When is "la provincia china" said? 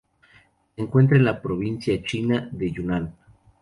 1.25-2.49